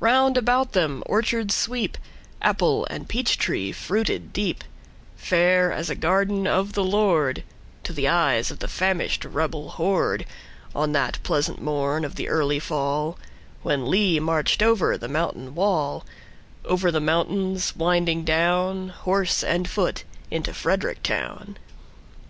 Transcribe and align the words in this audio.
Round 0.00 0.38
about 0.38 0.72
them 0.72 1.02
orchards 1.04 1.54
sweep, 1.54 1.98
Apple 2.40 2.86
and 2.88 3.06
peach 3.06 3.36
tree 3.36 3.72
fruited 3.72 4.32
deep, 4.32 4.64
Fair 5.16 5.70
as 5.70 5.90
a 5.90 5.94
garden 5.94 6.46
of 6.46 6.72
the 6.72 6.82
LordTo 6.82 7.42
the 7.90 8.08
eyes 8.08 8.50
of 8.50 8.60
the 8.60 8.68
famished 8.68 9.26
rebel 9.26 9.68
horde, 9.68 10.24
On 10.74 10.92
that 10.92 11.18
pleasant 11.22 11.60
morn 11.60 12.06
of 12.06 12.14
the 12.16 12.26
early 12.30 12.58
fallWhen 12.58 13.86
Lee 13.86 14.18
marched 14.18 14.62
over 14.62 14.96
the 14.96 15.08
mountain 15.08 15.54
wall,—Over 15.54 16.90
the 16.90 16.98
mountains 16.98 17.76
winding 17.76 18.24
down, 18.24 18.88
Horse 18.88 19.44
and 19.44 19.68
foot, 19.68 20.04
into 20.30 20.54
Frederick 20.54 21.02
town. 21.02 21.58